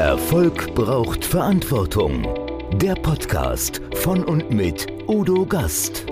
[0.00, 2.26] Erfolg braucht Verantwortung.
[2.78, 6.06] Der Podcast von und mit Udo Gast.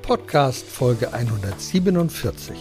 [0.00, 2.56] Podcast Folge 147.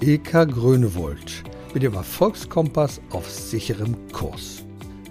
[0.00, 4.64] Ilka Grönewold mit dem Erfolgskompass auf sicherem Kurs.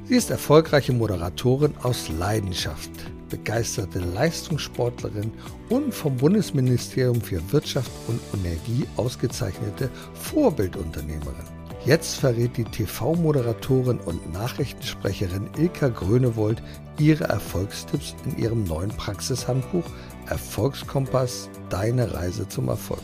[0.03, 2.91] Sie ist erfolgreiche Moderatorin aus Leidenschaft
[3.29, 5.31] begeisterte Leistungssportlerin
[5.69, 11.55] und vom Bundesministerium für Wirtschaft und Energie ausgezeichnete Vorbildunternehmerin.
[11.85, 16.63] Jetzt verrät die TV-Moderatorin und Nachrichtensprecherin Ilka Grönewold
[16.97, 19.85] ihre Erfolgstipps in ihrem neuen Praxishandbuch
[20.27, 23.01] Erfolgskompass– Deine Reise zum Erfolg.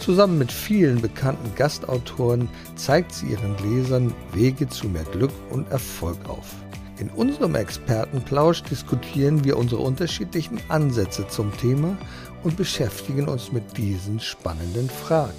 [0.00, 6.18] Zusammen mit vielen bekannten Gastautoren zeigt sie ihren Lesern Wege zu mehr Glück und Erfolg
[6.28, 6.54] auf.
[6.98, 11.96] In unserem Expertenplausch diskutieren wir unsere unterschiedlichen Ansätze zum Thema
[12.42, 15.34] und beschäftigen uns mit diesen spannenden Fragen.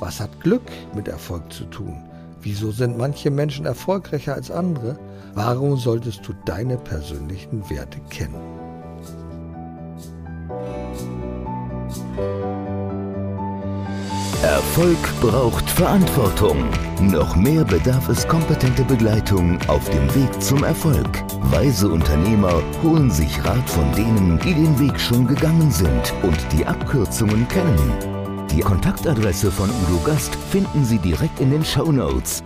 [0.00, 0.62] Was hat Glück
[0.94, 2.02] mit Erfolg zu tun?
[2.40, 4.98] Wieso sind manche Menschen erfolgreicher als andere?
[5.34, 8.53] Warum solltest du deine persönlichen Werte kennen?
[14.44, 16.68] Erfolg braucht Verantwortung.
[17.00, 21.08] Noch mehr bedarf es kompetente Begleitung auf dem Weg zum Erfolg.
[21.50, 26.66] Weise Unternehmer holen sich Rat von denen, die den Weg schon gegangen sind und die
[26.66, 28.46] Abkürzungen kennen.
[28.50, 32.42] Die Kontaktadresse von Udo Gast finden Sie direkt in den Show Notes.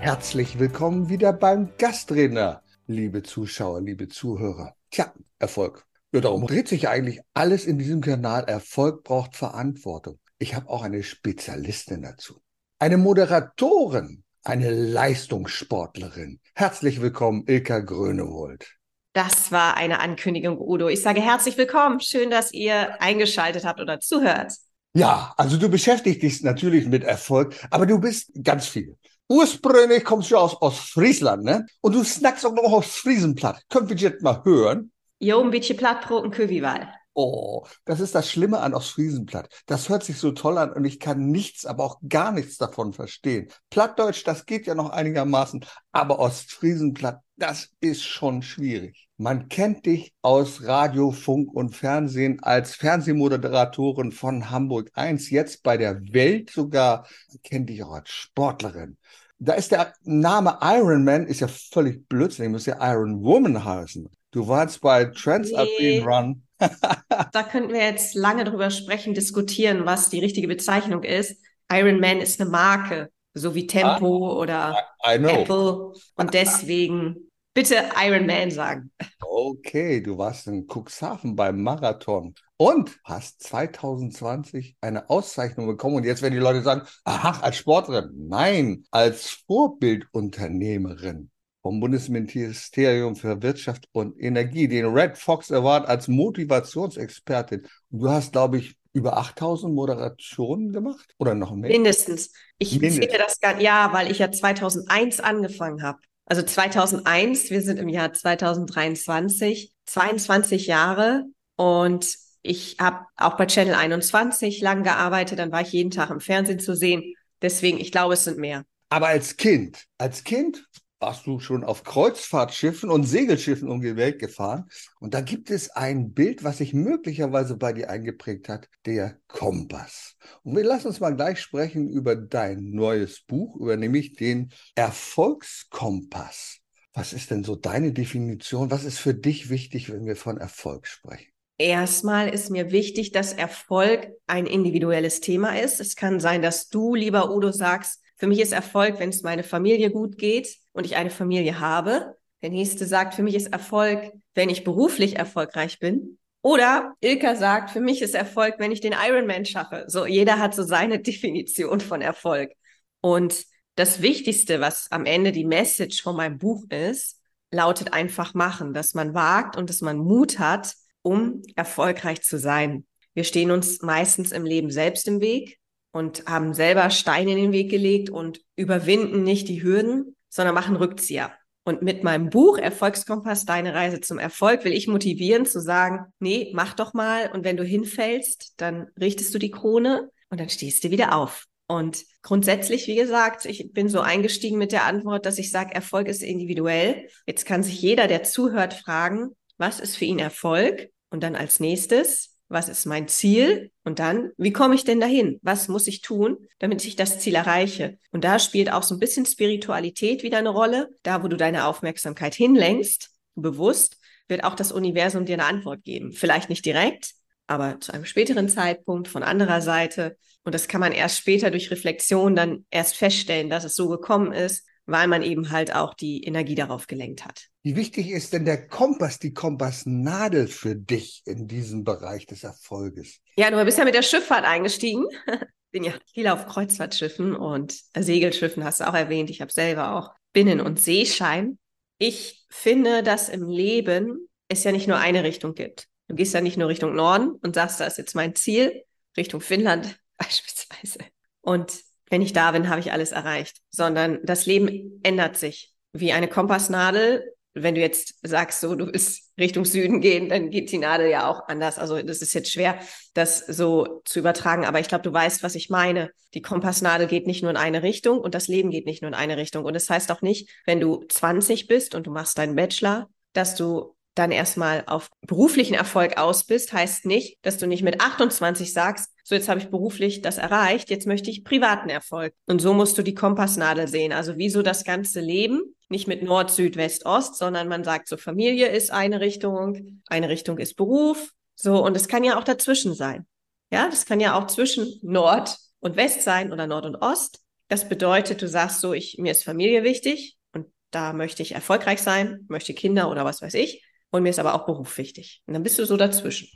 [0.00, 4.74] Herzlich willkommen wieder beim Gastredner, liebe Zuschauer, liebe Zuhörer.
[4.90, 5.84] Tja, Erfolg.
[6.12, 8.44] Ja, darum dreht sich eigentlich alles in diesem Kanal.
[8.44, 10.18] Erfolg braucht Verantwortung.
[10.40, 12.40] Ich habe auch eine Spezialistin dazu.
[12.78, 16.38] Eine Moderatorin, eine Leistungssportlerin.
[16.54, 18.76] Herzlich willkommen, Ilka Grönewold.
[19.14, 20.86] Das war eine Ankündigung, Udo.
[20.86, 22.00] Ich sage herzlich willkommen.
[22.00, 24.52] Schön, dass ihr eingeschaltet habt oder zuhört.
[24.94, 28.96] Ja, also du beschäftigst dich natürlich mit Erfolg, aber du bist ganz viel.
[29.28, 31.66] Ursprünglich kommst du aus Ostfriesland, ne?
[31.80, 33.60] Und du snackst auch noch aufs Friesenplatt.
[33.68, 34.92] Können wir das mal hören?
[35.18, 36.94] Jo, ein bisschen Plattbrot und Köviwal.
[37.20, 39.48] Oh, das ist das Schlimme an Ostfriesenplatt.
[39.66, 42.92] Das hört sich so toll an und ich kann nichts, aber auch gar nichts davon
[42.92, 43.48] verstehen.
[43.70, 49.08] Plattdeutsch, das geht ja noch einigermaßen, aber Ostfriesenplatt, das ist schon schwierig.
[49.16, 55.76] Man kennt dich aus Radio, Funk und Fernsehen als Fernsehmoderatorin von Hamburg 1, jetzt bei
[55.76, 57.04] der Welt sogar,
[57.42, 58.96] kennt dich auch als Sportlerin.
[59.40, 64.08] Da ist der Name Iron Man ist ja völlig blödsinnig, muss ja Iron Woman heißen.
[64.30, 66.04] Du warst bei Transalpine nee.
[66.04, 66.42] Run
[67.32, 71.40] da könnten wir jetzt lange drüber sprechen, diskutieren, was die richtige Bezeichnung ist.
[71.70, 75.92] Iron Man ist eine Marke, so wie Tempo ah, oder Apple.
[76.16, 78.90] Und deswegen bitte Iron Man sagen.
[79.20, 85.96] Okay, du warst in Cuxhaven beim Marathon und hast 2020 eine Auszeichnung bekommen.
[85.96, 88.10] Und jetzt werden die Leute sagen, ach, als Sportlerin.
[88.28, 91.30] Nein, als Vorbildunternehmerin
[91.68, 97.66] vom Bundesministerium für Wirtschaft und Energie, den Red Fox Award als Motivationsexpertin.
[97.90, 101.70] Und du hast, glaube ich, über 8000 Moderationen gemacht oder noch mehr?
[101.70, 102.32] Mindestens.
[102.56, 103.04] Ich Mindestens.
[103.04, 105.98] zähle das gar ja, weil ich ja 2001 angefangen habe.
[106.24, 111.24] Also 2001, wir sind im Jahr 2023, 22 Jahre
[111.56, 116.20] und ich habe auch bei Channel 21 lang gearbeitet, dann war ich jeden Tag im
[116.20, 117.14] Fernsehen zu sehen.
[117.42, 118.64] Deswegen, ich glaube, es sind mehr.
[118.88, 120.64] Aber als Kind, als Kind
[121.00, 124.68] warst du schon auf Kreuzfahrtschiffen und Segelschiffen um die Welt gefahren.
[125.00, 130.16] Und da gibt es ein Bild, was sich möglicherweise bei dir eingeprägt hat, der Kompass.
[130.42, 136.58] Und wir lassen uns mal gleich sprechen über dein neues Buch, über nämlich den Erfolgskompass.
[136.94, 138.70] Was ist denn so deine Definition?
[138.70, 141.30] Was ist für dich wichtig, wenn wir von Erfolg sprechen?
[141.58, 145.80] Erstmal ist mir wichtig, dass Erfolg ein individuelles Thema ist.
[145.80, 149.44] Es kann sein, dass du, lieber Udo, sagst, für mich ist Erfolg, wenn es meine
[149.44, 152.14] Familie gut geht und ich eine Familie habe.
[152.40, 156.18] Der nächste sagt, für mich ist Erfolg, wenn ich beruflich erfolgreich bin.
[156.40, 159.86] Oder Ilka sagt, für mich ist Erfolg, wenn ich den Ironman schaffe.
[159.88, 162.52] So, jeder hat so seine Definition von Erfolg.
[163.00, 163.44] Und
[163.74, 167.20] das Wichtigste, was am Ende die Message von meinem Buch ist,
[167.50, 172.86] lautet einfach machen, dass man wagt und dass man Mut hat, um erfolgreich zu sein.
[173.14, 175.58] Wir stehen uns meistens im Leben selbst im Weg
[175.90, 180.76] und haben selber Steine in den Weg gelegt und überwinden nicht die Hürden, sondern machen
[180.76, 181.32] Rückzieher.
[181.64, 186.50] Und mit meinem Buch Erfolgskompass, deine Reise zum Erfolg, will ich motivieren zu sagen, nee,
[186.54, 187.30] mach doch mal.
[187.32, 191.46] Und wenn du hinfällst, dann richtest du die Krone und dann stehst du wieder auf.
[191.66, 196.08] Und grundsätzlich, wie gesagt, ich bin so eingestiegen mit der Antwort, dass ich sage, Erfolg
[196.08, 197.08] ist individuell.
[197.26, 200.88] Jetzt kann sich jeder, der zuhört, fragen, was ist für ihn Erfolg?
[201.10, 205.38] Und dann als nächstes, was ist mein Ziel und dann, wie komme ich denn dahin?
[205.42, 207.98] Was muss ich tun, damit ich das Ziel erreiche?
[208.10, 210.88] Und da spielt auch so ein bisschen Spiritualität wieder eine Rolle.
[211.02, 213.98] Da, wo du deine Aufmerksamkeit hinlenkst, bewusst,
[214.28, 216.12] wird auch das Universum dir eine Antwort geben.
[216.12, 217.12] Vielleicht nicht direkt,
[217.46, 220.16] aber zu einem späteren Zeitpunkt von anderer Seite.
[220.44, 224.32] Und das kann man erst später durch Reflexion dann erst feststellen, dass es so gekommen
[224.32, 227.48] ist weil man eben halt auch die Energie darauf gelenkt hat.
[227.62, 233.20] Wie wichtig ist denn der Kompass, die Kompassnadel für dich in diesem Bereich des Erfolges?
[233.36, 235.04] Ja, du bist ja mit der Schifffahrt eingestiegen.
[235.70, 239.28] Bin ja viel auf Kreuzfahrtschiffen und Segelschiffen hast du auch erwähnt.
[239.28, 241.58] Ich habe selber auch Binnen- und Seeschein.
[241.98, 245.86] Ich finde, dass im Leben es ja nicht nur eine Richtung gibt.
[246.06, 248.82] Du gehst ja nicht nur Richtung Norden und sagst, das ist jetzt mein Ziel,
[249.18, 251.00] Richtung Finnland beispielsweise.
[251.42, 256.12] Und wenn ich da bin, habe ich alles erreicht, sondern das Leben ändert sich wie
[256.12, 257.34] eine Kompassnadel.
[257.54, 261.28] Wenn du jetzt sagst, so, du willst Richtung Süden gehen, dann geht die Nadel ja
[261.28, 261.78] auch anders.
[261.78, 262.78] Also das ist jetzt schwer,
[263.14, 266.10] das so zu übertragen, aber ich glaube, du weißt, was ich meine.
[266.34, 269.14] Die Kompassnadel geht nicht nur in eine Richtung und das Leben geht nicht nur in
[269.14, 269.64] eine Richtung.
[269.64, 273.56] Und das heißt auch nicht, wenn du 20 bist und du machst deinen Bachelor, dass
[273.56, 278.72] du dann erstmal auf beruflichen Erfolg aus bist, heißt nicht, dass du nicht mit 28
[278.72, 282.32] sagst, so jetzt habe ich beruflich das erreicht, jetzt möchte ich privaten Erfolg.
[282.46, 284.14] Und so musst du die Kompassnadel sehen.
[284.14, 288.16] Also wieso das ganze Leben, nicht mit Nord, Süd, West, Ost, sondern man sagt so,
[288.16, 291.34] Familie ist eine Richtung, eine Richtung ist Beruf.
[291.56, 293.26] So, und es kann ja auch dazwischen sein.
[293.70, 297.42] Ja, das kann ja auch zwischen Nord und West sein oder Nord und Ost.
[297.68, 302.00] Das bedeutet, du sagst so, ich, mir ist Familie wichtig und da möchte ich erfolgreich
[302.00, 303.84] sein, möchte Kinder oder was weiß ich.
[304.10, 305.42] Und mir ist aber auch Beruf wichtig.
[305.44, 306.48] Und dann bist du so dazwischen.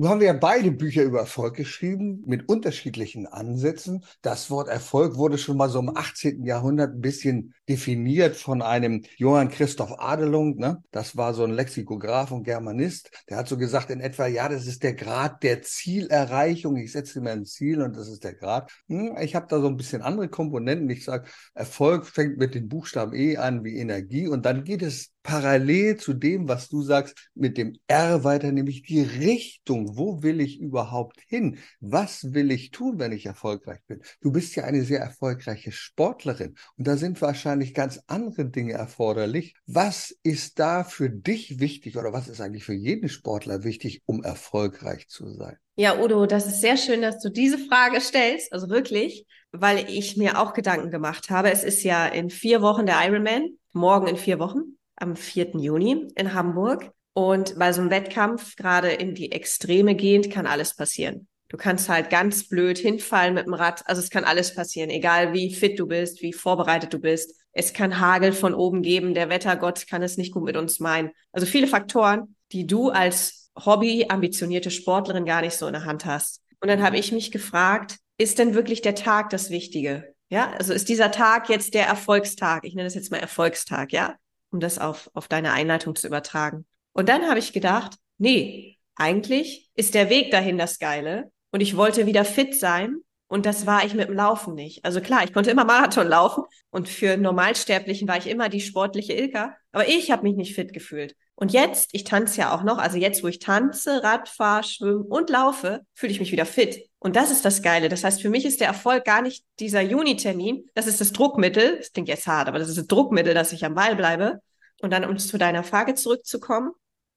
[0.00, 4.02] Nun haben wir ja beide Bücher über Erfolg geschrieben, mit unterschiedlichen Ansätzen.
[4.22, 6.42] Das Wort Erfolg wurde schon mal so im 18.
[6.42, 10.56] Jahrhundert ein bisschen definiert von einem Johann Christoph Adelung.
[10.56, 10.82] Ne?
[10.90, 13.10] Das war so ein Lexikograph und Germanist.
[13.28, 16.78] Der hat so gesagt in etwa, ja, das ist der Grad der Zielerreichung.
[16.78, 18.72] Ich setze mir ein Ziel und das ist der Grad.
[18.88, 20.88] Hm, ich habe da so ein bisschen andere Komponenten.
[20.88, 25.12] Ich sage, Erfolg fängt mit dem Buchstaben E an wie Energie und dann geht es
[25.22, 29.96] parallel zu dem, was du sagst, mit dem R weiter, nämlich die Richtung.
[29.96, 31.58] Wo will ich überhaupt hin?
[31.80, 34.02] Was will ich tun, wenn ich erfolgreich bin?
[34.20, 39.54] Du bist ja eine sehr erfolgreiche Sportlerin und da sind wahrscheinlich ganz andere Dinge erforderlich.
[39.66, 44.22] Was ist da für dich wichtig oder was ist eigentlich für jeden Sportler wichtig, um
[44.22, 45.56] erfolgreich zu sein?
[45.76, 50.16] Ja, Udo, das ist sehr schön, dass du diese Frage stellst, also wirklich, weil ich
[50.16, 51.50] mir auch Gedanken gemacht habe.
[51.50, 55.56] Es ist ja in vier Wochen der Ironman, morgen in vier Wochen am 4.
[55.56, 56.90] Juni in Hamburg.
[57.12, 61.26] Und bei so einem Wettkampf, gerade in die Extreme gehend, kann alles passieren.
[61.48, 63.82] Du kannst halt ganz blöd hinfallen mit dem Rad.
[63.86, 67.34] Also es kann alles passieren, egal wie fit du bist, wie vorbereitet du bist.
[67.52, 69.14] Es kann Hagel von oben geben.
[69.14, 71.10] Der Wettergott kann es nicht gut mit uns meinen.
[71.32, 76.04] Also viele Faktoren, die du als Hobby ambitionierte Sportlerin gar nicht so in der Hand
[76.04, 76.40] hast.
[76.60, 80.14] Und dann habe ich mich gefragt, ist denn wirklich der Tag das Wichtige?
[80.28, 82.64] Ja, also ist dieser Tag jetzt der Erfolgstag?
[82.64, 84.14] Ich nenne das jetzt mal Erfolgstag, ja?
[84.50, 86.66] Um das auf, auf deine Einleitung zu übertragen.
[86.92, 91.30] Und dann habe ich gedacht, nee, eigentlich ist der Weg dahin das Geile.
[91.52, 92.98] Und ich wollte wieder fit sein.
[93.28, 94.84] Und das war ich mit dem Laufen nicht.
[94.84, 96.44] Also klar, ich konnte immer Marathon laufen.
[96.70, 99.56] Und für Normalsterblichen war ich immer die sportliche Ilka.
[99.72, 101.14] Aber ich habe mich nicht fit gefühlt.
[101.40, 105.04] Und jetzt, ich tanze ja auch noch, also jetzt, wo ich tanze, Rad fahre, schwimme
[105.04, 106.90] und laufe, fühle ich mich wieder fit.
[106.98, 107.88] Und das ist das Geile.
[107.88, 110.68] Das heißt, für mich ist der Erfolg gar nicht dieser Juni-Termin.
[110.74, 111.78] Das ist das Druckmittel.
[111.78, 114.42] Das klingt jetzt hart, aber das ist das Druckmittel, dass ich am Ball bleibe.
[114.82, 116.72] Und dann, um zu deiner Frage zurückzukommen,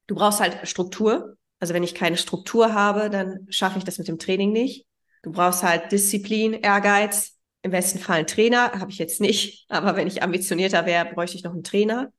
[0.07, 1.35] du brauchst halt Struktur.
[1.59, 4.85] Also wenn ich keine Struktur habe, dann schaffe ich das mit dem Training nicht.
[5.23, 7.37] Du brauchst halt Disziplin, Ehrgeiz.
[7.61, 9.65] Im besten Fall einen Trainer, habe ich jetzt nicht.
[9.67, 12.13] Aber wenn ich ambitionierter wäre, bräuchte ich noch einen Trainer.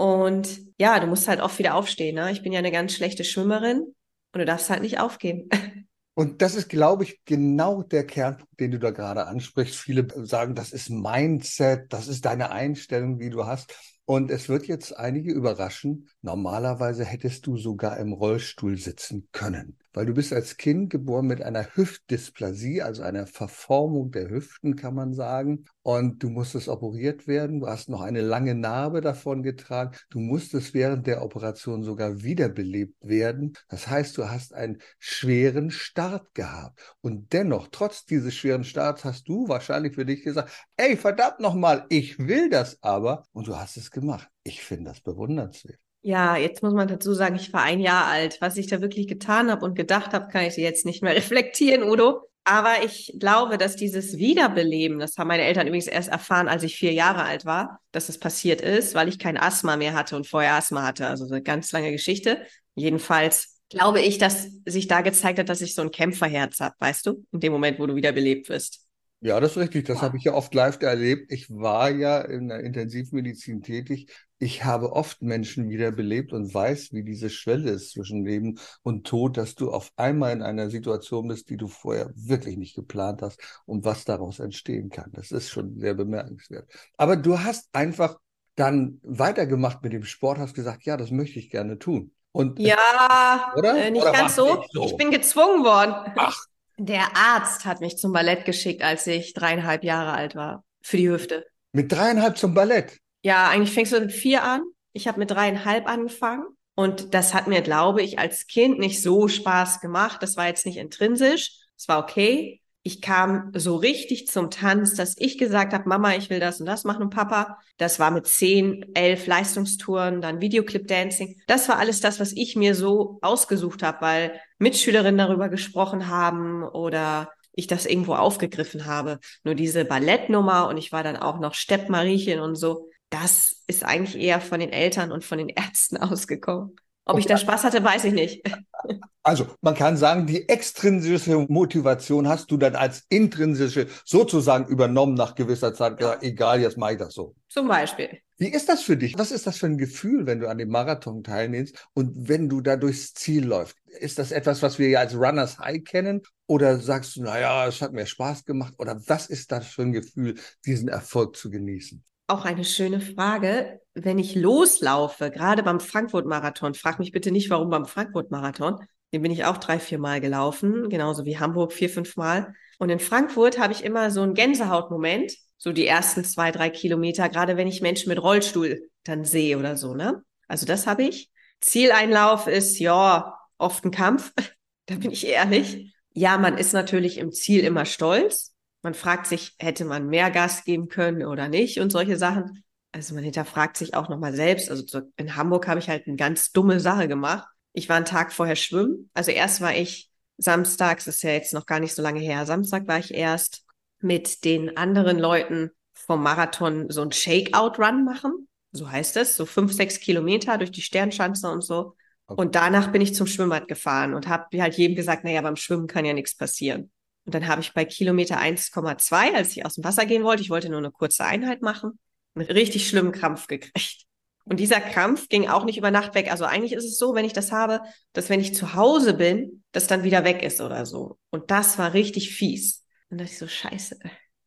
[0.00, 2.14] Und ja, du musst halt oft wieder aufstehen.
[2.14, 2.32] Ne?
[2.32, 5.50] Ich bin ja eine ganz schlechte Schwimmerin und du darfst halt nicht aufgeben.
[6.14, 9.76] Und das ist, glaube ich, genau der Kernpunkt, den du da gerade ansprichst.
[9.76, 13.74] Viele sagen, das ist Mindset, das ist deine Einstellung, die du hast.
[14.04, 16.10] Und es wird jetzt einige überraschen.
[16.20, 21.42] Normalerweise hättest du sogar im Rollstuhl sitzen können weil du bist als Kind geboren mit
[21.42, 25.64] einer Hüftdysplasie, also einer Verformung der Hüften, kann man sagen.
[25.82, 27.60] Und du musstest operiert werden.
[27.60, 29.96] Du hast noch eine lange Narbe davon getragen.
[30.10, 33.54] Du musstest während der Operation sogar wiederbelebt werden.
[33.68, 36.96] Das heißt, du hast einen schweren Start gehabt.
[37.00, 41.86] Und dennoch, trotz dieses schweren Starts, hast du wahrscheinlich für dich gesagt, ey, verdammt nochmal,
[41.88, 43.24] ich will das aber.
[43.32, 44.28] Und du hast es gemacht.
[44.42, 45.80] Ich finde das bewundernswert.
[46.02, 48.38] Ja, jetzt muss man dazu sagen, ich war ein Jahr alt.
[48.40, 51.82] Was ich da wirklich getan habe und gedacht habe, kann ich jetzt nicht mehr reflektieren,
[51.82, 52.22] Udo.
[52.44, 56.74] Aber ich glaube, dass dieses Wiederbeleben, das haben meine Eltern übrigens erst erfahren, als ich
[56.74, 60.26] vier Jahre alt war, dass es passiert ist, weil ich kein Asthma mehr hatte und
[60.26, 61.06] vorher Asthma hatte.
[61.06, 62.46] Also eine ganz lange Geschichte.
[62.74, 67.06] Jedenfalls Glaube ich, dass sich da gezeigt hat, dass ich so ein Kämpferherz habe, weißt
[67.06, 67.24] du?
[67.30, 68.84] In dem Moment, wo du wieder belebt wirst.
[69.20, 69.86] Ja, das ist richtig.
[69.86, 71.30] Das habe ich ja oft live erlebt.
[71.30, 74.10] Ich war ja in der Intensivmedizin tätig.
[74.42, 79.36] Ich habe oft Menschen wiederbelebt und weiß, wie diese Schwelle ist zwischen Leben und Tod,
[79.36, 83.38] dass du auf einmal in einer Situation bist, die du vorher wirklich nicht geplant hast
[83.66, 85.10] und was daraus entstehen kann.
[85.12, 86.72] Das ist schon sehr bemerkenswert.
[86.96, 88.18] Aber du hast einfach
[88.54, 92.12] dann weitergemacht mit dem Sport, hast gesagt, ja, das möchte ich gerne tun.
[92.32, 93.76] Und ja, oder?
[93.76, 94.64] Äh, nicht oder ganz so.
[94.70, 94.86] So.
[94.86, 96.14] Ich bin gezwungen worden.
[96.16, 96.46] Ach,
[96.78, 100.64] der Arzt hat mich zum Ballett geschickt, als ich dreieinhalb Jahre alt war.
[100.80, 101.44] Für die Hüfte.
[101.72, 103.00] Mit dreieinhalb zum Ballett?
[103.22, 104.62] Ja, eigentlich fängst du mit vier an.
[104.92, 106.44] Ich habe mit dreieinhalb angefangen.
[106.74, 110.22] Und das hat mir, glaube ich, als Kind nicht so Spaß gemacht.
[110.22, 111.58] Das war jetzt nicht intrinsisch.
[111.76, 116.30] Es war okay ich kam so richtig zum Tanz, dass ich gesagt habe, Mama, ich
[116.30, 117.58] will das und das machen und Papa.
[117.76, 121.40] Das war mit zehn, elf Leistungstouren, dann Videoclip-Dancing.
[121.46, 126.62] Das war alles das, was ich mir so ausgesucht habe, weil Mitschülerinnen darüber gesprochen haben
[126.62, 129.18] oder ich das irgendwo aufgegriffen habe.
[129.44, 132.88] Nur diese Ballettnummer und ich war dann auch noch Steppmariechen und so.
[133.10, 136.76] Das ist eigentlich eher von den Eltern und von den Ärzten ausgekommen.
[137.04, 138.42] Ob ich da Spaß hatte, weiß ich nicht.
[139.22, 145.34] Also, man kann sagen, die extrinsische Motivation hast du dann als intrinsische sozusagen übernommen nach
[145.34, 145.98] gewisser Zeit.
[145.98, 147.34] Gesagt, egal, jetzt mache ich das so.
[147.50, 148.18] Zum Beispiel.
[148.38, 149.18] Wie ist das für dich?
[149.18, 152.62] Was ist das für ein Gefühl, wenn du an dem Marathon teilnimmst und wenn du
[152.62, 153.76] da durchs Ziel läufst?
[153.84, 156.22] Ist das etwas, was wir ja als Runners High kennen?
[156.46, 158.72] Oder sagst du, naja, es hat mir Spaß gemacht?
[158.78, 162.02] Oder was ist das für ein Gefühl, diesen Erfolg zu genießen?
[162.30, 163.80] Auch eine schöne Frage.
[163.94, 168.86] Wenn ich loslaufe, gerade beim Frankfurt-Marathon, frag mich bitte nicht, warum beim Frankfurt-Marathon.
[169.12, 172.54] Den bin ich auch drei, vier Mal gelaufen, genauso wie Hamburg vier, fünf Mal.
[172.78, 177.28] Und in Frankfurt habe ich immer so einen Gänsehautmoment, so die ersten zwei, drei Kilometer,
[177.28, 180.22] gerade wenn ich Menschen mit Rollstuhl dann sehe oder so, ne?
[180.46, 181.30] Also das habe ich.
[181.60, 184.32] Zieleinlauf ist, ja, oft ein Kampf.
[184.86, 185.96] da bin ich ehrlich.
[186.12, 188.54] Ja, man ist natürlich im Ziel immer stolz.
[188.82, 192.62] Man fragt sich, hätte man mehr Gas geben können oder nicht und solche Sachen.
[192.92, 194.70] Also man hinterfragt sich auch nochmal selbst.
[194.70, 197.46] Also in Hamburg habe ich halt eine ganz dumme Sache gemacht.
[197.72, 199.10] Ich war einen Tag vorher schwimmen.
[199.14, 202.46] Also erst war ich samstags, ist ja jetzt noch gar nicht so lange her.
[202.46, 203.64] Samstag war ich erst
[204.00, 208.48] mit den anderen Leuten vom Marathon so ein Shakeout-Run machen.
[208.72, 209.36] So heißt es.
[209.36, 211.96] So fünf, sechs Kilometer durch die Sternschanze und so.
[212.26, 212.40] Okay.
[212.40, 215.86] Und danach bin ich zum Schwimmbad gefahren und habe halt jedem gesagt, naja, beim Schwimmen
[215.86, 216.90] kann ja nichts passieren.
[217.24, 220.50] Und dann habe ich bei Kilometer 1,2, als ich aus dem Wasser gehen wollte, ich
[220.50, 221.98] wollte nur eine kurze Einheit machen,
[222.34, 224.06] einen richtig schlimmen Krampf gekriegt.
[224.44, 226.30] Und dieser Krampf ging auch nicht über Nacht weg.
[226.30, 229.62] Also eigentlich ist es so, wenn ich das habe, dass wenn ich zu Hause bin,
[229.70, 231.18] das dann wieder weg ist oder so.
[231.30, 232.84] Und das war richtig fies.
[233.10, 233.98] Und da dachte ich so, scheiße.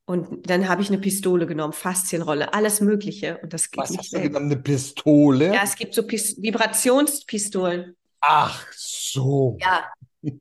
[0.06, 3.38] Und dann habe ich eine Pistole genommen, Faszienrolle, alles Mögliche.
[3.38, 4.52] Und das geht Was nicht hast du genommen?
[4.52, 5.54] Eine Pistole?
[5.54, 7.96] Ja, es gibt so Pis Vibrationspistolen.
[8.20, 9.58] Ach so.
[9.62, 9.90] Ja.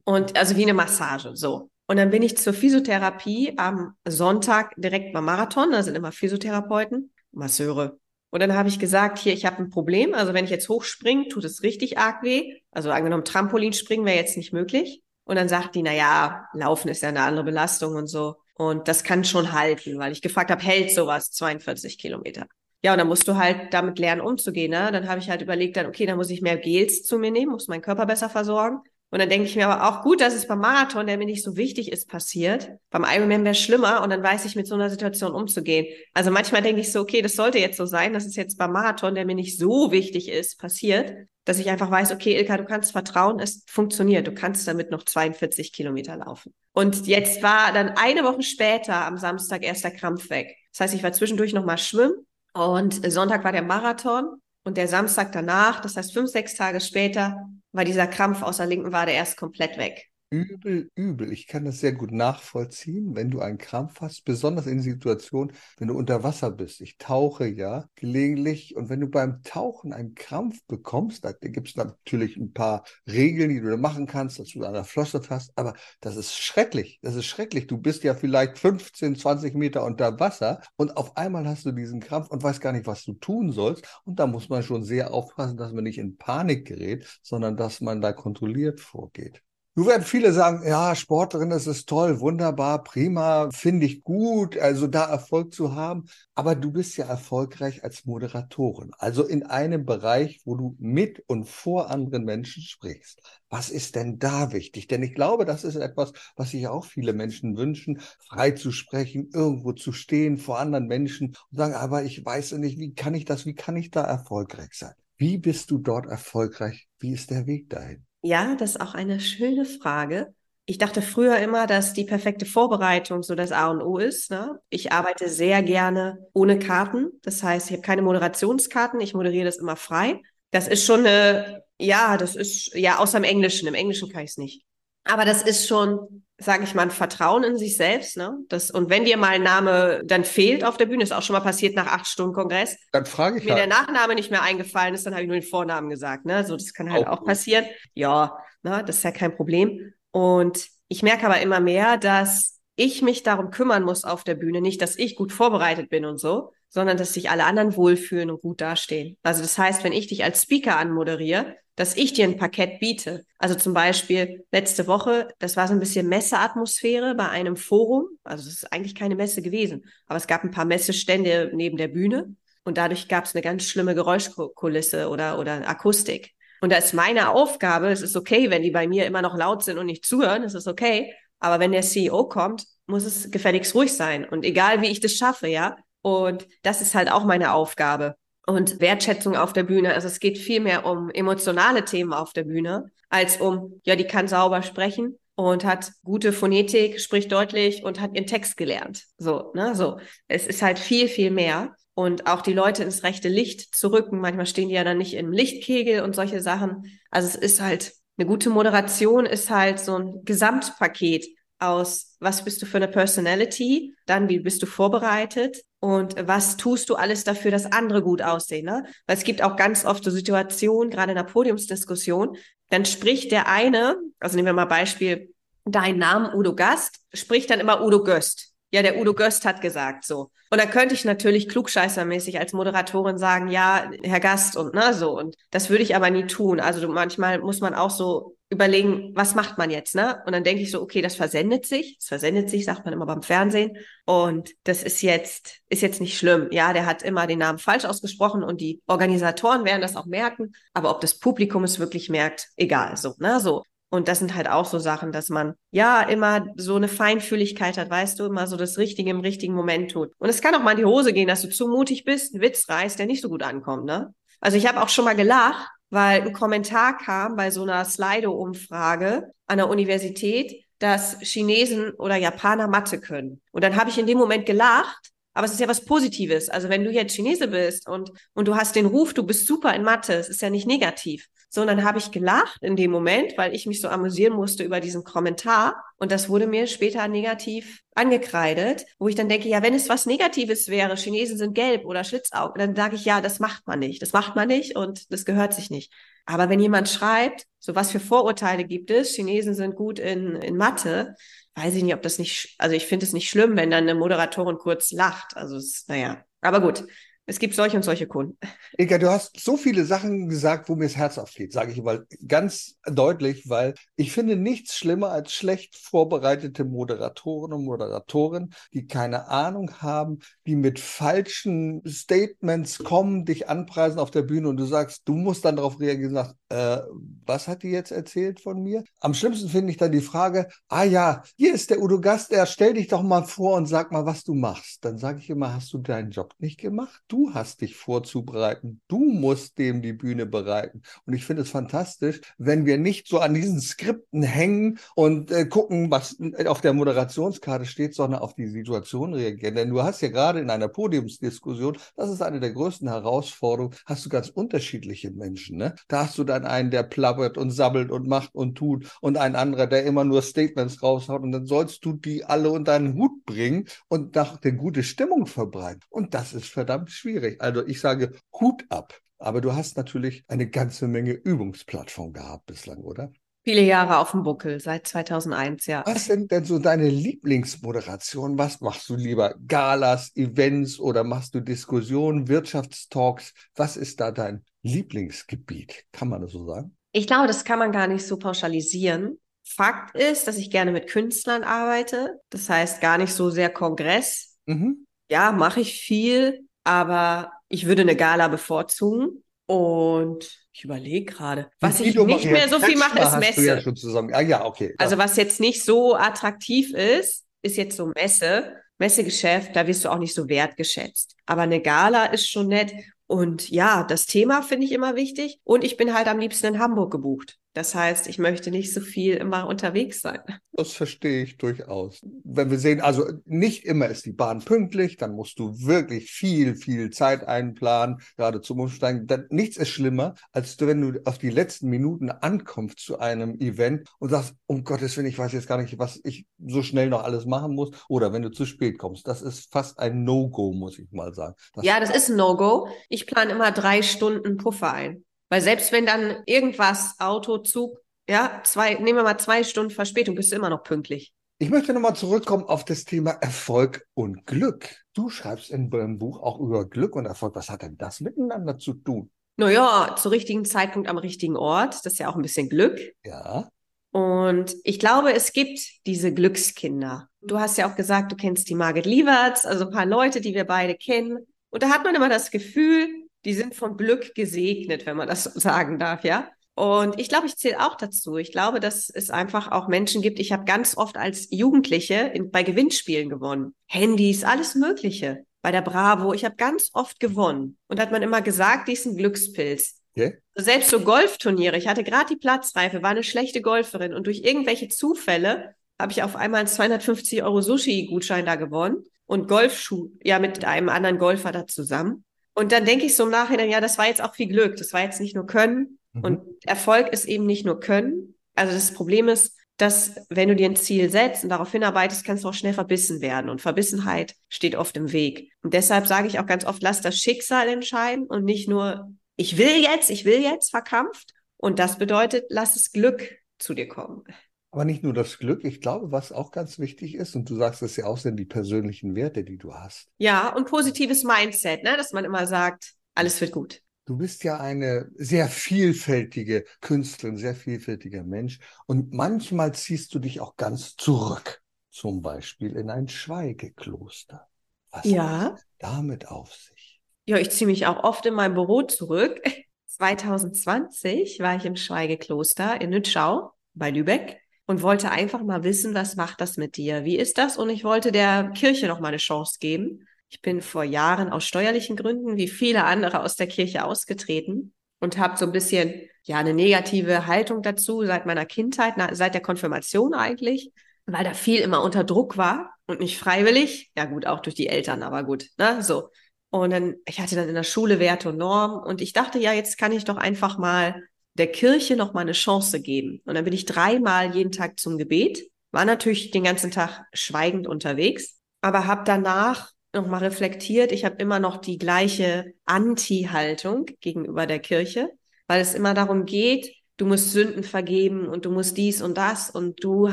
[0.04, 1.70] Und also wie eine Massage, so.
[1.86, 5.72] Und dann bin ich zur Physiotherapie am Sonntag direkt beim Marathon.
[5.72, 7.98] Da sind immer Physiotherapeuten, Masseure.
[8.30, 10.14] Und dann habe ich gesagt, hier, ich habe ein Problem.
[10.14, 12.60] Also wenn ich jetzt hochspringe, tut es richtig arg weh.
[12.70, 15.02] Also angenommen, Trampolin springen wäre jetzt nicht möglich.
[15.24, 18.36] Und dann sagt die, na ja, Laufen ist ja eine andere Belastung und so.
[18.54, 22.46] Und das kann schon halten, weil ich gefragt habe, hält sowas 42 Kilometer?
[22.82, 24.70] Ja, und dann musst du halt damit lernen, umzugehen.
[24.70, 24.90] Ne?
[24.92, 27.52] Dann habe ich halt überlegt, dann, okay, dann muss ich mehr Gels zu mir nehmen,
[27.52, 28.80] muss meinen Körper besser versorgen.
[29.12, 31.44] Und dann denke ich mir aber auch gut, dass es beim Marathon, der mir nicht
[31.44, 32.70] so wichtig ist, passiert.
[32.88, 35.86] Beim Ironman wäre schlimmer und dann weiß ich mit so einer Situation umzugehen.
[36.14, 38.72] Also manchmal denke ich so, okay, das sollte jetzt so sein, dass es jetzt beim
[38.72, 41.12] Marathon, der mir nicht so wichtig ist, passiert,
[41.44, 44.26] dass ich einfach weiß, okay, Ilka, du kannst vertrauen, es funktioniert.
[44.26, 46.54] Du kannst damit noch 42 Kilometer laufen.
[46.72, 50.56] Und jetzt war dann eine Woche später am Samstag erst der Krampf weg.
[50.70, 52.14] Das heißt, ich war zwischendurch nochmal schwimmen
[52.54, 57.36] und Sonntag war der Marathon und der Samstag danach, das heißt fünf, sechs Tage später,
[57.72, 60.11] war dieser Krampf aus der linken Wade erst komplett weg.
[60.32, 61.30] Übel, übel.
[61.30, 65.88] Ich kann das sehr gut nachvollziehen, wenn du einen Krampf hast, besonders in Situationen, wenn
[65.88, 66.80] du unter Wasser bist.
[66.80, 71.76] Ich tauche ja gelegentlich und wenn du beim Tauchen einen Krampf bekommst, da gibt es
[71.76, 75.52] natürlich ein paar Regeln, die du da machen kannst, dass du an der Flosse hast,
[75.54, 76.98] aber das ist schrecklich.
[77.02, 77.66] Das ist schrecklich.
[77.66, 82.00] Du bist ja vielleicht 15, 20 Meter unter Wasser und auf einmal hast du diesen
[82.00, 83.86] Krampf und weißt gar nicht, was du tun sollst.
[84.04, 87.82] Und da muss man schon sehr aufpassen, dass man nicht in Panik gerät, sondern dass
[87.82, 89.42] man da kontrolliert vorgeht.
[89.74, 94.86] Nun werden viele sagen, ja, Sportlerin, das ist toll, wunderbar, prima, finde ich gut, also
[94.86, 96.04] da Erfolg zu haben.
[96.34, 101.48] Aber du bist ja erfolgreich als Moderatorin, also in einem Bereich, wo du mit und
[101.48, 103.22] vor anderen Menschen sprichst.
[103.48, 104.88] Was ist denn da wichtig?
[104.88, 109.30] Denn ich glaube, das ist etwas, was sich auch viele Menschen wünschen, frei zu sprechen,
[109.32, 113.24] irgendwo zu stehen vor anderen Menschen und sagen, aber ich weiß nicht, wie kann ich
[113.24, 114.92] das, wie kann ich da erfolgreich sein?
[115.16, 116.88] Wie bist du dort erfolgreich?
[116.98, 118.04] Wie ist der Weg dahin?
[118.22, 120.34] Ja, das ist auch eine schöne Frage.
[120.64, 124.30] Ich dachte früher immer, dass die perfekte Vorbereitung so das A und O ist.
[124.30, 124.60] Ne?
[124.70, 127.10] Ich arbeite sehr gerne ohne Karten.
[127.22, 129.00] Das heißt, ich habe keine Moderationskarten.
[129.00, 130.22] Ich moderiere das immer frei.
[130.52, 133.66] Das ist schon eine, ja, das ist, ja, außer im Englischen.
[133.66, 134.64] Im Englischen kann ich es nicht.
[135.04, 138.16] Aber das ist schon, sage ich mal, ein Vertrauen in sich selbst.
[138.16, 138.36] Ne?
[138.48, 141.34] Das, und wenn dir mal ein Name dann fehlt auf der Bühne, ist auch schon
[141.34, 142.76] mal passiert nach acht Stunden Kongress.
[142.92, 143.60] Dann frage ich Mir halt.
[143.60, 146.26] der Nachname nicht mehr eingefallen ist, dann habe ich nur den Vornamen gesagt.
[146.26, 146.44] Ne?
[146.44, 147.64] So, das kann halt Auch auch, passieren.
[147.94, 148.82] Ja, ne?
[148.86, 149.92] das ist ja kein Problem.
[150.10, 154.60] Und ich merke aber immer mehr, dass ich mich darum kümmern muss auf der Bühne.
[154.60, 158.40] Nicht, dass ich gut vorbereitet bin und so, sondern dass sich alle anderen wohlfühlen und
[158.40, 159.18] gut dastehen.
[159.22, 163.24] Also das heißt, wenn ich dich als Speaker anmoderiere, dass ich dir ein Parkett biete.
[163.38, 168.06] Also zum Beispiel letzte Woche, das war so ein bisschen Messeatmosphäre bei einem Forum.
[168.24, 171.88] Also es ist eigentlich keine Messe gewesen, aber es gab ein paar Messestände neben der
[171.88, 176.32] Bühne und dadurch gab es eine ganz schlimme Geräuschkulisse oder, oder Akustik.
[176.60, 179.64] Und da ist meine Aufgabe, es ist okay, wenn die bei mir immer noch laut
[179.64, 181.12] sind und nicht zuhören, es ist okay.
[181.40, 184.24] Aber wenn der CEO kommt, muss es gefälligst ruhig sein.
[184.24, 185.76] Und egal wie ich das schaffe, ja.
[186.02, 188.14] Und das ist halt auch meine Aufgabe.
[188.46, 189.94] Und Wertschätzung auf der Bühne.
[189.94, 194.06] Also es geht viel mehr um emotionale Themen auf der Bühne, als um, ja, die
[194.06, 199.04] kann sauber sprechen und hat gute Phonetik, spricht deutlich und hat ihren Text gelernt.
[199.18, 199.98] So, ne, so.
[200.28, 201.76] Es ist halt viel, viel mehr.
[201.94, 204.18] Und auch die Leute ins rechte Licht zu rücken.
[204.18, 206.84] Manchmal stehen die ja dann nicht im Lichtkegel und solche Sachen.
[207.10, 211.26] Also es ist halt, eine gute Moderation ist halt so ein Gesamtpaket
[211.58, 216.90] aus, was bist du für eine Personality, dann wie bist du vorbereitet und was tust
[216.90, 218.66] du alles dafür, dass andere gut aussehen.
[218.66, 218.84] Ne?
[219.08, 222.36] Weil es gibt auch ganz oft so Situationen, gerade in der Podiumsdiskussion,
[222.70, 225.34] dann spricht der eine, also nehmen wir mal Beispiel,
[225.64, 228.52] dein Namen Udo Gast, spricht dann immer Udo Göst.
[228.70, 230.30] Ja, der Udo Göst hat gesagt so.
[230.50, 235.18] Und dann könnte ich natürlich klugscheißermäßig als Moderatorin sagen, ja, Herr Gast und ne, so.
[235.18, 236.60] Und das würde ich aber nie tun.
[236.60, 240.22] Also manchmal muss man auch so überlegen, was macht man jetzt, ne?
[240.26, 241.96] Und dann denke ich so, okay, das versendet sich.
[241.98, 243.78] Das versendet sich, sagt man immer beim Fernsehen.
[244.04, 246.48] Und das ist jetzt, ist jetzt nicht schlimm.
[246.50, 250.52] Ja, der hat immer den Namen falsch ausgesprochen und die Organisatoren werden das auch merken.
[250.74, 253.62] Aber ob das Publikum es wirklich merkt, egal, so, ne, so.
[253.88, 257.90] Und das sind halt auch so Sachen, dass man ja immer so eine Feinfühligkeit hat,
[257.90, 260.12] weißt du, immer so das Richtige im richtigen Moment tut.
[260.18, 262.42] Und es kann auch mal in die Hose gehen, dass du zu mutig bist, einen
[262.42, 264.14] Witz reißt, der nicht so gut ankommt, ne?
[264.40, 269.30] Also ich habe auch schon mal gelacht, weil ein Kommentar kam bei so einer Slido-Umfrage
[269.46, 273.42] an der Universität, dass Chinesen oder Japaner Mathe können.
[273.52, 276.48] Und dann habe ich in dem Moment gelacht, aber es ist ja was Positives.
[276.48, 279.74] Also wenn du jetzt Chinese bist und, und du hast den Ruf, du bist super
[279.74, 281.28] in Mathe, es ist ja nicht negativ.
[281.50, 284.64] So, und dann habe ich gelacht in dem Moment, weil ich mich so amüsieren musste
[284.64, 285.84] über diesen Kommentar.
[286.02, 290.04] Und das wurde mir später negativ angekreidet, wo ich dann denke, ja, wenn es was
[290.04, 294.02] Negatives wäre, Chinesen sind gelb oder Schlitzaugen, dann sage ich, ja, das macht man nicht.
[294.02, 295.92] Das macht man nicht und das gehört sich nicht.
[296.26, 300.56] Aber wenn jemand schreibt, so was für Vorurteile gibt es, Chinesen sind gut in, in
[300.56, 301.14] Mathe,
[301.54, 303.94] weiß ich nicht, ob das nicht, also ich finde es nicht schlimm, wenn dann eine
[303.94, 305.36] Moderatorin kurz lacht.
[305.36, 306.82] Also es, naja, aber gut.
[307.24, 308.36] Es gibt solche und solche Kunden.
[308.76, 312.04] Eka, du hast so viele Sachen gesagt, wo mir das Herz aufgeht, sage ich mal
[312.26, 319.28] ganz deutlich, weil ich finde nichts schlimmer als schlecht vorbereitete Moderatoren und Moderatoren, die keine
[319.28, 325.02] Ahnung haben, die mit falschen Statements kommen, dich anpreisen auf der Bühne und du sagst,
[325.04, 326.82] du musst dann darauf reagieren und sagst, äh,
[327.24, 328.84] was hat die jetzt erzählt von mir?
[329.00, 332.46] Am schlimmsten finde ich dann die Frage, ah ja, hier ist der Udo Gast, der
[332.46, 334.84] stell dich doch mal vor und sag mal, was du machst.
[334.84, 337.02] Dann sage ich immer, hast du deinen Job nicht gemacht?
[337.08, 338.80] Du hast dich vorzubereiten.
[338.88, 340.82] Du musst dem die Bühne bereiten.
[341.06, 345.46] Und ich finde es fantastisch, wenn wir nicht so an diesen Skripten hängen und äh,
[345.46, 349.54] gucken, was auf der Moderationskarte steht, sondern auf die Situation reagieren.
[349.54, 354.04] Denn du hast ja gerade in einer Podiumsdiskussion, das ist eine der größten Herausforderungen, hast
[354.04, 355.56] du ganz unterschiedliche Menschen.
[355.56, 355.74] Ne?
[355.88, 359.36] Da hast du dann einen, der plappert und sabbelt und macht und tut und ein
[359.36, 363.24] anderer, der immer nur Statements raushaut und dann sollst du die alle unter einen Hut
[363.24, 365.82] bringen und nach der gute Stimmung verbreiten.
[365.88, 367.40] Und das ist verdammt schwierig.
[367.40, 368.94] Also ich sage Hut ab.
[369.18, 373.12] Aber du hast natürlich eine ganze Menge Übungsplattform gehabt bislang, oder?
[373.44, 375.82] Viele Jahre auf dem Buckel, seit 2001, ja.
[375.84, 378.38] Was sind denn so deine Lieblingsmoderationen?
[378.38, 379.34] Was machst du lieber?
[379.48, 383.34] Galas, Events oder machst du Diskussionen, Wirtschaftstalks?
[383.56, 385.86] Was ist da dein Lieblingsgebiet?
[385.90, 386.76] Kann man das so sagen?
[386.92, 389.18] Ich glaube, das kann man gar nicht so pauschalisieren.
[389.44, 392.20] Fakt ist, dass ich gerne mit Künstlern arbeite.
[392.30, 394.38] Das heißt gar nicht so sehr Kongress.
[394.46, 394.86] Mhm.
[395.10, 399.24] Ja, mache ich viel, aber ich würde eine Gala bevorzugen.
[399.46, 403.74] Und ich überlege gerade, was ich nicht mehr so viel mache, ist ja Messe.
[403.74, 404.12] zusammen.
[404.12, 404.74] Ah ja, okay.
[404.78, 409.88] Also was jetzt nicht so attraktiv ist, ist jetzt so Messe, Messegeschäft, da wirst du
[409.88, 411.16] auch nicht so wertgeschätzt.
[411.24, 412.74] Aber eine Gala ist schon nett.
[413.06, 415.40] Und ja, das Thema finde ich immer wichtig.
[415.44, 417.38] Und ich bin halt am liebsten in Hamburg gebucht.
[417.54, 420.20] Das heißt, ich möchte nicht so viel immer unterwegs sein.
[420.52, 422.00] Das verstehe ich durchaus.
[422.24, 426.54] Wenn wir sehen, also nicht immer ist die Bahn pünktlich, dann musst du wirklich viel,
[426.56, 429.06] viel Zeit einplanen, gerade zum Umsteigen.
[429.06, 433.88] Dann, nichts ist schlimmer, als wenn du auf die letzten Minuten ankommst zu einem Event
[433.98, 437.04] und sagst, um Gottes Willen, ich weiß jetzt gar nicht, was ich so schnell noch
[437.04, 437.70] alles machen muss.
[437.88, 439.06] Oder wenn du zu spät kommst.
[439.06, 441.34] Das ist fast ein No-Go, muss ich mal sagen.
[441.54, 442.68] Das ja, das ist ein No-Go.
[442.88, 445.04] Ich plane immer drei Stunden Puffer ein.
[445.32, 450.14] Weil selbst wenn dann irgendwas, Auto, Zug, ja, zwei, nehmen wir mal zwei Stunden Verspätung,
[450.14, 451.14] bist du immer noch pünktlich.
[451.38, 454.68] Ich möchte nochmal zurückkommen auf das Thema Erfolg und Glück.
[454.92, 457.34] Du schreibst in deinem Buch auch über Glück und Erfolg.
[457.34, 459.10] Was hat denn das miteinander zu tun?
[459.38, 461.76] Naja, zu richtigen Zeitpunkt am richtigen Ort.
[461.76, 462.78] Das ist ja auch ein bisschen Glück.
[463.02, 463.48] Ja.
[463.90, 467.08] Und ich glaube, es gibt diese Glückskinder.
[467.22, 470.34] Du hast ja auch gesagt, du kennst die Margit Lieberts, also ein paar Leute, die
[470.34, 471.26] wir beide kennen.
[471.48, 475.24] Und da hat man immer das Gefühl, die sind von Glück gesegnet, wenn man das
[475.24, 476.30] so sagen darf, ja.
[476.54, 478.18] Und ich glaube, ich zähle auch dazu.
[478.18, 480.18] Ich glaube, dass es einfach auch Menschen gibt.
[480.18, 483.54] Ich habe ganz oft als Jugendliche in, bei Gewinnspielen gewonnen.
[483.66, 485.24] Handys, alles Mögliche.
[485.40, 486.12] Bei der Bravo.
[486.12, 487.56] Ich habe ganz oft gewonnen.
[487.68, 489.80] Und hat man immer gesagt, die ist ein Glückspilz.
[489.96, 490.18] Okay.
[490.34, 491.56] Selbst so Golfturniere.
[491.56, 493.94] Ich hatte gerade die Platzreife, war eine schlechte Golferin.
[493.94, 499.26] Und durch irgendwelche Zufälle habe ich auf einmal einen 250 Euro Sushi-Gutschein da gewonnen und
[499.26, 502.04] Golfschuh, ja, mit einem anderen Golfer da zusammen.
[502.34, 504.56] Und dann denke ich so im Nachhinein, ja, das war jetzt auch viel Glück.
[504.56, 505.78] Das war jetzt nicht nur Können.
[505.92, 506.04] Mhm.
[506.04, 508.14] Und Erfolg ist eben nicht nur Können.
[508.34, 512.24] Also das Problem ist, dass wenn du dir ein Ziel setzt und darauf hinarbeitest, kannst
[512.24, 513.30] du auch schnell verbissen werden.
[513.30, 515.30] Und Verbissenheit steht oft im Weg.
[515.42, 519.36] Und deshalb sage ich auch ganz oft, lass das Schicksal entscheiden und nicht nur, ich
[519.36, 521.12] will jetzt, ich will jetzt verkrampft.
[521.36, 524.04] Und das bedeutet, lass das Glück zu dir kommen.
[524.52, 527.62] Aber nicht nur das Glück, ich glaube, was auch ganz wichtig ist, und du sagst
[527.62, 529.88] es ja auch, sind die persönlichen Werte, die du hast.
[529.96, 531.74] Ja, und positives Mindset, ne?
[531.78, 533.62] dass man immer sagt, alles wird gut.
[533.86, 538.40] Du bist ja eine sehr vielfältige Künstlerin, sehr vielfältiger Mensch.
[538.66, 544.28] Und manchmal ziehst du dich auch ganz zurück, zum Beispiel in ein Schweigekloster.
[544.70, 545.20] Was ja.
[545.20, 546.78] hat damit auf sich?
[547.06, 549.18] Ja, ich ziehe mich auch oft in mein Büro zurück.
[549.66, 555.96] 2020 war ich im Schweigekloster in Nützschau bei Lübeck und wollte einfach mal wissen, was
[555.96, 556.84] macht das mit dir?
[556.84, 557.36] Wie ist das?
[557.38, 559.86] Und ich wollte der Kirche noch mal eine Chance geben.
[560.08, 564.98] Ich bin vor Jahren aus steuerlichen Gründen, wie viele andere aus der Kirche ausgetreten und
[564.98, 569.94] habe so ein bisschen ja eine negative Haltung dazu seit meiner Kindheit, seit der Konfirmation
[569.94, 570.50] eigentlich,
[570.86, 573.70] weil da viel immer unter Druck war und nicht freiwillig.
[573.76, 575.88] Ja gut, auch durch die Eltern, aber gut, ne, so.
[576.30, 579.32] Und dann, ich hatte dann in der Schule Werte und Norm und ich dachte, ja,
[579.32, 580.82] jetzt kann ich doch einfach mal
[581.14, 583.00] der Kirche noch mal eine Chance geben.
[583.04, 587.46] Und dann bin ich dreimal jeden Tag zum Gebet, war natürlich den ganzen Tag schweigend
[587.46, 590.72] unterwegs, aber habe danach noch mal reflektiert.
[590.72, 594.90] Ich habe immer noch die gleiche Anti-Haltung gegenüber der Kirche,
[595.26, 599.30] weil es immer darum geht, du musst Sünden vergeben und du musst dies und das
[599.30, 599.92] und du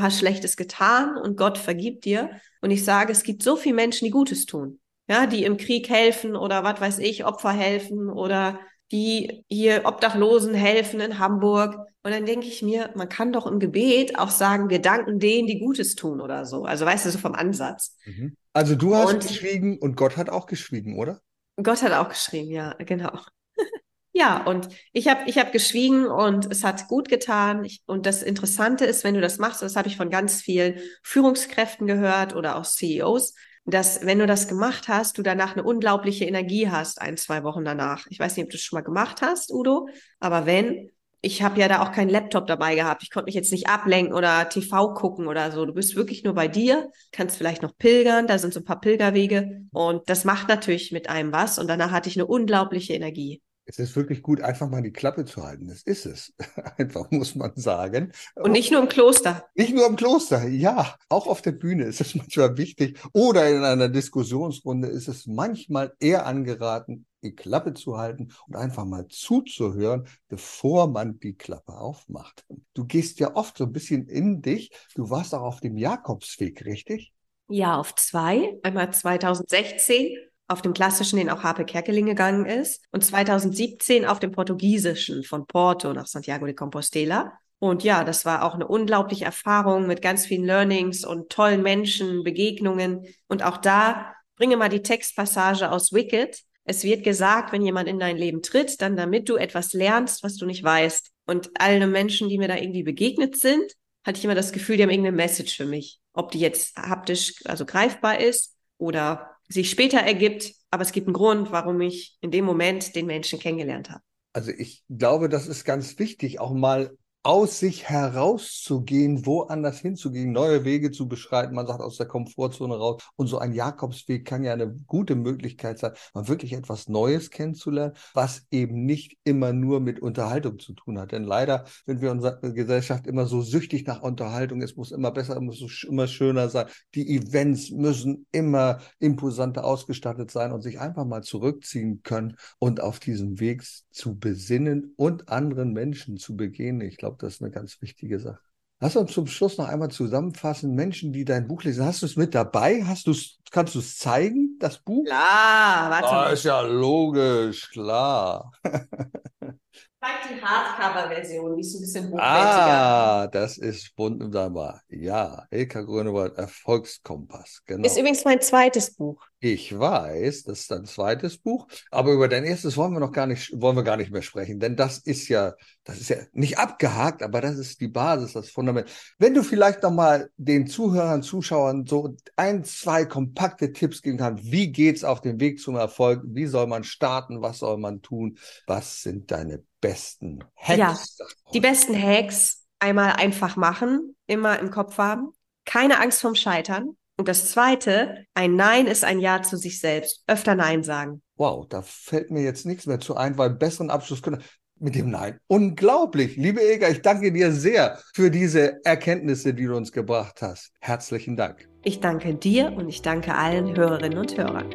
[0.00, 2.30] hast Schlechtes getan und Gott vergibt dir.
[2.60, 4.80] Und ich sage, es gibt so viele Menschen, die Gutes tun.
[5.08, 8.60] Ja, die im Krieg helfen oder was weiß ich, Opfer helfen oder
[8.92, 11.76] die hier Obdachlosen helfen in Hamburg.
[12.02, 15.46] Und dann denke ich mir, man kann doch im Gebet auch sagen, wir danken denen,
[15.46, 16.64] die Gutes tun oder so.
[16.64, 17.96] Also weißt du, so vom Ansatz.
[18.06, 18.36] Mhm.
[18.52, 21.20] Also du hast und, geschwiegen und Gott hat auch geschwiegen, oder?
[21.62, 23.20] Gott hat auch geschrieben, ja, genau.
[24.12, 27.64] ja, und ich habe ich hab geschwiegen und es hat gut getan.
[27.64, 30.80] Ich, und das Interessante ist, wenn du das machst, das habe ich von ganz vielen
[31.02, 36.24] Führungskräften gehört oder auch CEOs, dass wenn du das gemacht hast, du danach eine unglaubliche
[36.24, 38.06] Energie hast, ein, zwei Wochen danach.
[38.10, 40.90] Ich weiß nicht, ob du es schon mal gemacht hast, Udo, aber wenn,
[41.22, 43.02] ich habe ja da auch keinen Laptop dabei gehabt.
[43.02, 45.66] Ich konnte mich jetzt nicht ablenken oder TV gucken oder so.
[45.66, 48.80] Du bist wirklich nur bei dir, kannst vielleicht noch pilgern, da sind so ein paar
[48.80, 53.42] Pilgerwege und das macht natürlich mit einem was und danach hatte ich eine unglaubliche Energie.
[53.66, 55.68] Es ist wirklich gut, einfach mal die Klappe zu halten.
[55.68, 56.34] Das ist es.
[56.76, 58.10] Einfach muss man sagen.
[58.34, 59.44] Und nicht nur im Kloster.
[59.54, 60.96] Nicht nur im Kloster, ja.
[61.08, 62.98] Auch auf der Bühne ist es manchmal wichtig.
[63.12, 68.84] Oder in einer Diskussionsrunde ist es manchmal eher angeraten, die Klappe zu halten und einfach
[68.84, 72.44] mal zuzuhören, bevor man die Klappe aufmacht.
[72.74, 74.70] Du gehst ja oft so ein bisschen in dich.
[74.94, 77.12] Du warst auch auf dem Jakobsweg, richtig?
[77.48, 78.58] Ja, auf zwei.
[78.62, 80.16] Einmal 2016
[80.50, 85.46] auf dem klassischen, den auch Harpe Kerkeling gegangen ist, und 2017 auf dem portugiesischen von
[85.46, 87.38] Porto nach Santiago de Compostela.
[87.60, 92.24] Und ja, das war auch eine unglaubliche Erfahrung mit ganz vielen Learnings und tollen Menschen,
[92.24, 93.06] Begegnungen.
[93.28, 96.42] Und auch da bringe mal die Textpassage aus Wicked.
[96.64, 100.36] Es wird gesagt, wenn jemand in dein Leben tritt, dann damit du etwas lernst, was
[100.36, 101.12] du nicht weißt.
[101.26, 103.72] Und alle Menschen, die mir da irgendwie begegnet sind,
[104.04, 106.00] hatte ich immer das Gefühl, die haben irgendeine Message für mich.
[106.12, 111.14] Ob die jetzt haptisch, also greifbar ist oder sich später ergibt, aber es gibt einen
[111.14, 114.02] Grund, warum ich in dem Moment den Menschen kennengelernt habe.
[114.32, 120.64] Also ich glaube, das ist ganz wichtig, auch mal aus sich herauszugehen, woanders hinzugehen, neue
[120.64, 121.54] Wege zu beschreiten.
[121.54, 123.02] Man sagt aus der Komfortzone raus.
[123.16, 127.94] Und so ein Jakobsweg kann ja eine gute Möglichkeit sein, mal wirklich etwas Neues kennenzulernen,
[128.14, 131.12] was eben nicht immer nur mit Unterhaltung zu tun hat.
[131.12, 134.62] Denn leider sind wir in unserer Gesellschaft immer so süchtig nach Unterhaltung.
[134.62, 136.66] Es muss immer besser, es muss immer schöner sein.
[136.94, 142.98] Die Events müssen immer imposanter ausgestattet sein und sich einfach mal zurückziehen können und auf
[142.98, 146.88] diesem Weg zu besinnen und anderen Menschen zu begegnen.
[146.88, 148.40] Ich glaube, glaube, das ist eine ganz wichtige Sache.
[148.82, 150.74] Lass uns zum Schluss noch einmal zusammenfassen.
[150.74, 152.82] Menschen, die dein Buch lesen, hast du es mit dabei?
[152.84, 155.04] Hast du's, kannst du es zeigen, das Buch?
[155.04, 156.08] Klar, warte.
[156.08, 158.52] Ah, ist ja logisch, klar.
[158.62, 162.22] Zeig die Hardcover-Version, die ist ein bisschen hochwertiger.
[162.24, 164.80] Ah, das ist wunderbar.
[164.88, 167.60] Ja, Ilka Grönewald, Erfolgskompass.
[167.66, 167.84] Genau.
[167.84, 169.22] Ist übrigens mein zweites Buch.
[169.42, 173.26] Ich weiß, das ist dein zweites Buch, aber über dein erstes wollen wir noch gar
[173.26, 176.58] nicht, wollen wir gar nicht mehr sprechen, denn das ist ja, das ist ja nicht
[176.58, 178.90] abgehakt, aber das ist die Basis, das Fundament.
[179.18, 184.44] Wenn du vielleicht noch mal den Zuhörern, Zuschauern so ein, zwei kompakte Tipps geben kannst,
[184.44, 186.20] wie geht's auf dem Weg zum Erfolg?
[186.26, 187.40] Wie soll man starten?
[187.40, 188.36] Was soll man tun?
[188.66, 191.16] Was sind deine besten Hacks?
[191.18, 195.32] Ja, die besten Hacks einmal einfach machen, immer im Kopf haben.
[195.64, 196.96] Keine Angst vom Scheitern.
[197.20, 200.24] Und das zweite, ein Nein ist ein Ja zu sich selbst.
[200.26, 201.20] Öfter Nein sagen.
[201.36, 204.42] Wow, da fällt mir jetzt nichts mehr zu ein, weil besseren Abschluss können
[204.78, 205.38] mit dem Nein.
[205.46, 206.38] Unglaublich.
[206.38, 210.72] Liebe Ega, ich danke dir sehr für diese Erkenntnisse, die du uns gebracht hast.
[210.80, 211.68] Herzlichen Dank.
[211.84, 214.74] Ich danke dir und ich danke allen Hörerinnen und Hörern.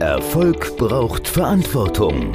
[0.00, 2.32] Erfolg braucht Verantwortung.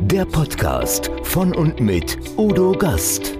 [0.00, 3.39] Der Podcast von und mit Udo Gast.